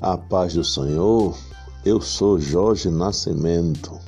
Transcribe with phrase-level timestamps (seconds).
[0.00, 1.34] A paz do Senhor,
[1.82, 3.98] eu sou Jorge Nascimento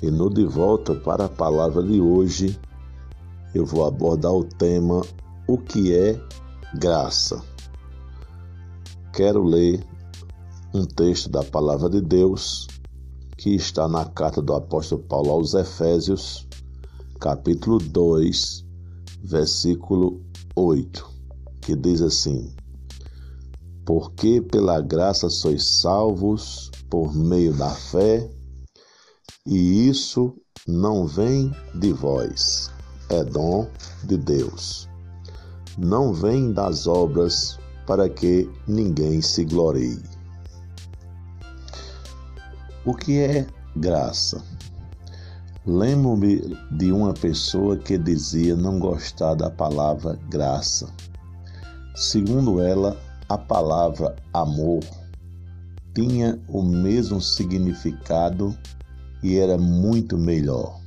[0.00, 2.56] e no De Volta para a Palavra de hoje
[3.52, 5.02] eu vou abordar o tema
[5.48, 6.20] O que é
[6.78, 7.42] graça.
[9.12, 9.84] Quero ler
[10.72, 12.68] um texto da Palavra de Deus
[13.36, 16.46] que está na carta do apóstolo Paulo aos Efésios,
[17.18, 18.64] capítulo 2,
[19.24, 20.22] versículo
[20.54, 21.04] 8,
[21.60, 22.54] que diz assim:
[23.86, 28.28] porque pela graça sois salvos por meio da fé,
[29.46, 30.36] e isso
[30.66, 32.68] não vem de vós,
[33.08, 33.68] é dom
[34.02, 34.88] de Deus.
[35.78, 40.02] Não vem das obras para que ninguém se glorie.
[42.84, 44.42] O que é graça?
[45.64, 46.40] Lembro-me
[46.72, 50.88] de uma pessoa que dizia não gostar da palavra graça.
[51.94, 52.96] Segundo ela,
[53.28, 54.80] a palavra amor
[55.94, 58.56] tinha o mesmo significado
[59.22, 60.80] e era muito melhor.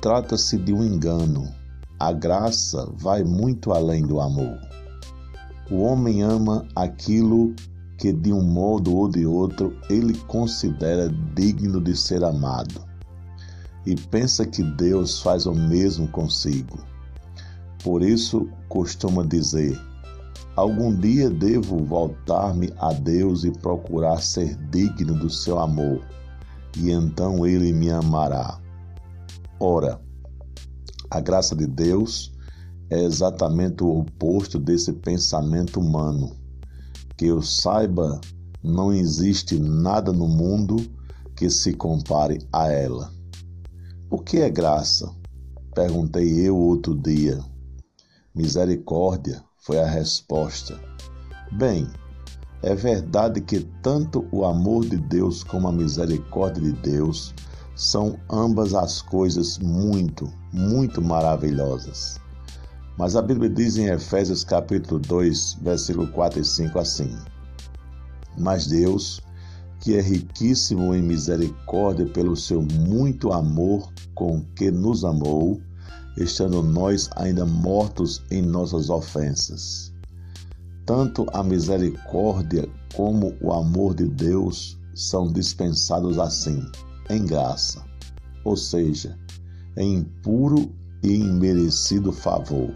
[0.00, 1.48] Trata-se de um engano.
[1.98, 4.58] A graça vai muito além do amor.
[5.70, 7.54] O homem ama aquilo
[7.98, 12.90] que, de um modo ou de outro, ele considera digno de ser amado
[13.86, 16.78] e pensa que Deus faz o mesmo consigo.
[17.82, 19.78] Por isso, costuma dizer:
[20.56, 26.02] Algum dia devo voltar-me a Deus e procurar ser digno do seu amor,
[26.76, 28.60] e então ele me amará.
[29.58, 30.00] Ora,
[31.10, 32.32] a graça de Deus
[32.90, 36.36] é exatamente o oposto desse pensamento humano.
[37.16, 38.20] Que eu saiba,
[38.62, 40.76] não existe nada no mundo
[41.36, 43.12] que se compare a ela.
[44.10, 45.14] O que é graça?
[45.74, 47.38] Perguntei eu outro dia.
[48.34, 50.80] Misericórdia, foi a resposta.
[51.52, 51.86] Bem,
[52.62, 57.34] é verdade que tanto o amor de Deus como a misericórdia de Deus
[57.74, 62.18] são ambas as coisas muito, muito maravilhosas.
[62.98, 67.16] Mas a Bíblia diz em Efésios capítulo 2, versículo 4 e 5 assim:
[68.38, 69.20] Mas Deus,
[69.80, 75.60] que é riquíssimo em misericórdia pelo seu muito amor com que nos amou,
[76.22, 79.92] estando nós ainda mortos em nossas ofensas.
[80.84, 86.62] Tanto a misericórdia como o amor de Deus são dispensados assim,
[87.08, 87.82] em graça,
[88.44, 89.18] ou seja,
[89.76, 90.70] em puro
[91.02, 92.74] e imerecido favor.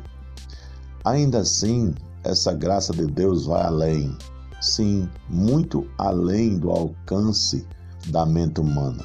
[1.04, 4.16] Ainda assim, essa graça de Deus vai além,
[4.60, 7.66] sim, muito além do alcance
[8.08, 9.04] da mente humana.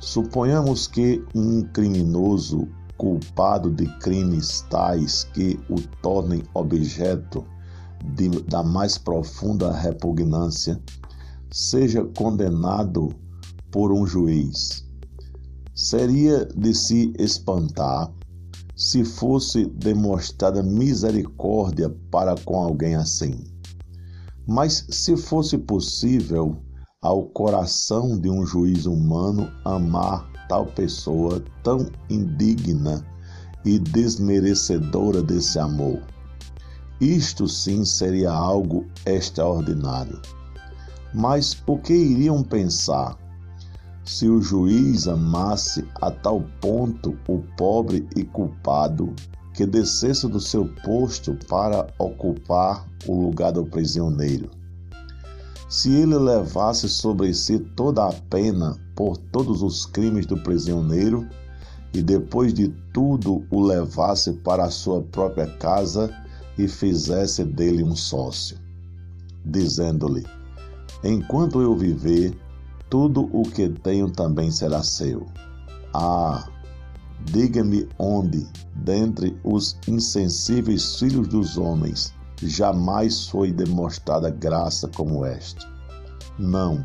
[0.00, 2.66] Suponhamos que um criminoso
[3.02, 7.44] culpado de crimes tais que o tornem objeto
[8.14, 10.80] de, da mais profunda repugnância,
[11.50, 13.08] seja condenado
[13.72, 14.86] por um juiz.
[15.74, 18.08] Seria de se espantar
[18.76, 23.42] se fosse demonstrada misericórdia para com alguém assim.
[24.46, 26.56] Mas se fosse possível
[27.00, 33.04] ao coração de um juiz humano amar tal pessoa tão indigna
[33.64, 36.00] e desmerecedora desse amor.
[37.00, 40.20] Isto sim seria algo extraordinário.
[41.12, 43.18] Mas o que iriam pensar
[44.04, 49.14] se o juiz amasse a tal ponto o pobre e culpado
[49.54, 54.61] que descesse do seu posto para ocupar o lugar do prisioneiro?
[55.72, 61.26] Se ele levasse sobre si toda a pena por todos os crimes do prisioneiro
[61.94, 66.14] e depois de tudo o levasse para a sua própria casa
[66.58, 68.58] e fizesse dele um sócio,
[69.46, 70.26] dizendo-lhe:
[71.02, 72.38] Enquanto eu viver,
[72.90, 75.26] tudo o que tenho também será seu.
[75.94, 76.50] Ah,
[77.24, 82.12] diga-me onde, dentre os insensíveis filhos dos homens,
[82.48, 85.66] jamais foi demonstrada graça como esta.
[86.38, 86.84] Não,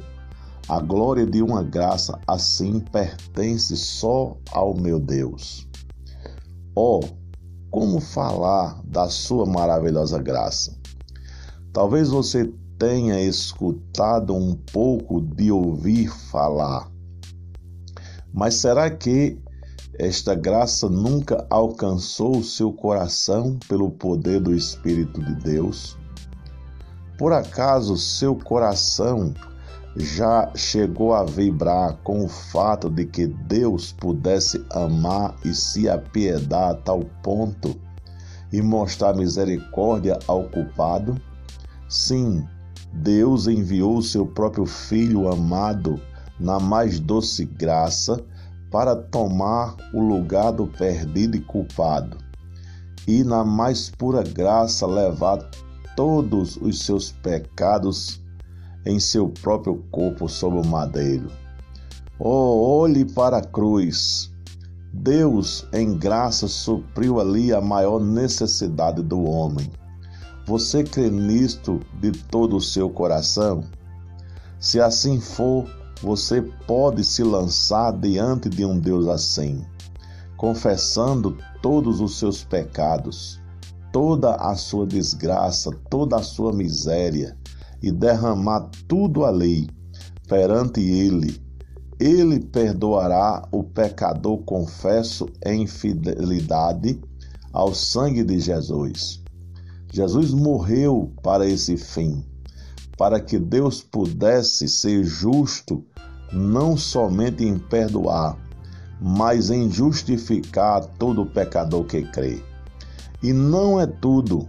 [0.67, 5.67] a glória de uma graça assim pertence só ao meu Deus.
[6.75, 6.99] Oh,
[7.71, 10.77] como falar da sua maravilhosa graça?
[11.71, 16.91] Talvez você tenha escutado um pouco de ouvir falar,
[18.33, 19.39] mas será que
[19.99, 25.97] esta graça nunca alcançou o seu coração pelo poder do Espírito de Deus?
[27.17, 29.33] Por acaso seu coração
[29.95, 36.71] já chegou a vibrar com o fato de que Deus pudesse amar e se apiedar
[36.71, 37.75] a tal ponto
[38.53, 41.19] e mostrar misericórdia ao culpado?
[41.89, 42.47] Sim,
[42.93, 45.99] Deus enviou seu próprio Filho amado
[46.39, 48.23] na mais doce graça
[48.71, 52.17] para tomar o lugar do perdido e culpado,
[53.07, 55.39] e na mais pura graça levar
[55.95, 58.21] todos os seus pecados
[58.85, 61.29] em seu próprio corpo sobre o madeiro.
[62.19, 64.31] Oh, olhe para a cruz.
[64.91, 69.69] Deus, em graça, supriu ali a maior necessidade do homem.
[70.45, 73.63] Você crê nisto de todo o seu coração?
[74.59, 75.67] Se assim for,
[76.01, 79.65] você pode se lançar diante de um Deus assim,
[80.35, 83.39] confessando todos os seus pecados,
[83.91, 87.37] toda a sua desgraça, toda a sua miséria
[87.81, 89.67] e derramar tudo ali
[90.27, 91.41] perante Ele.
[91.99, 97.01] Ele perdoará o pecador confesso em fidelidade
[97.51, 99.23] ao sangue de Jesus.
[99.91, 102.23] Jesus morreu para esse fim
[102.97, 105.83] para que Deus pudesse ser justo
[106.33, 108.37] não somente em perdoar,
[108.99, 112.41] mas em justificar todo pecador que crê.
[113.21, 114.47] E não é tudo.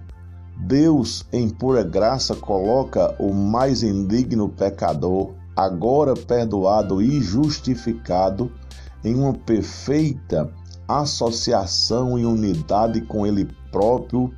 [0.57, 8.51] Deus, em pura graça, coloca o mais indigno pecador, agora perdoado e justificado,
[9.05, 10.51] em uma perfeita
[10.89, 14.33] associação e unidade com Ele próprio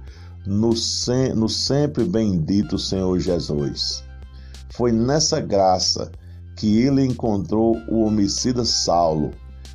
[0.46, 4.02] no, sem, no sempre bendito Senhor Jesus.
[4.70, 6.10] Foi nessa graça
[6.56, 9.32] que ele encontrou o homicida Saulo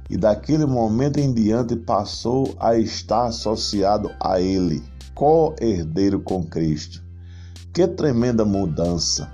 [0.09, 4.83] e daquele momento em diante passou a estar associado a ele,
[5.13, 7.03] co-herdeiro com Cristo.
[7.73, 9.31] Que tremenda mudança!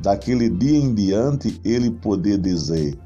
[0.00, 2.98] Daquele dia em diante ele podia dizer: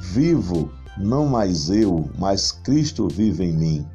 [0.00, 3.86] Vivo não mais eu, mas Cristo vive em mim.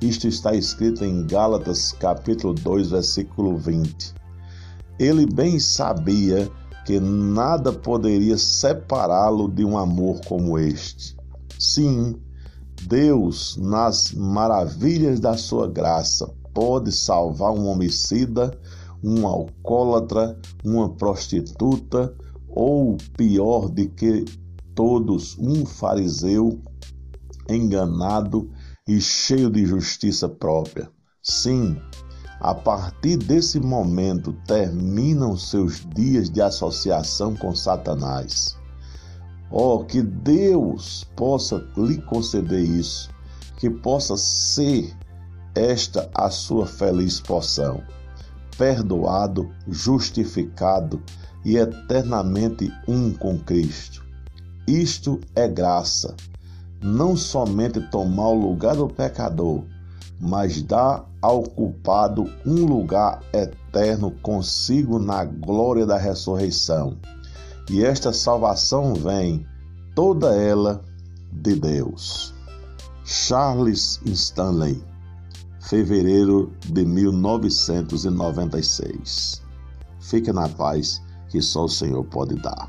[0.00, 4.14] Isto está escrito em Gálatas capítulo 2, versículo 20.
[4.96, 6.48] Ele bem sabia
[6.86, 11.16] que nada poderia separá-lo de um amor como este.
[11.58, 12.14] Sim,
[12.86, 18.56] Deus, nas maravilhas da sua graça, pode salvar um homicida,
[19.02, 22.14] um alcoólatra, uma prostituta
[22.48, 24.24] ou pior de que
[24.76, 26.60] todos, um fariseu
[27.48, 28.48] enganado
[28.88, 30.90] e cheio de justiça própria.
[31.22, 31.78] Sim,
[32.40, 38.56] a partir desse momento terminam seus dias de associação com Satanás.
[39.50, 43.10] Oh, que Deus possa lhe conceder isso,
[43.58, 44.96] que possa ser
[45.54, 47.82] esta a sua feliz porção.
[48.56, 51.02] Perdoado, justificado
[51.44, 54.06] e eternamente um com Cristo.
[54.66, 56.16] Isto é graça
[56.80, 59.64] não somente tomar o lugar do pecador,
[60.20, 66.98] mas dá ao culpado um lugar eterno consigo na glória da ressurreição.
[67.70, 69.46] E esta salvação vem,
[69.94, 70.82] toda ela,
[71.30, 72.34] de Deus.
[73.04, 74.82] Charles Stanley,
[75.60, 79.40] fevereiro de 1996.
[80.00, 82.68] Fique na paz que só o Senhor pode dar.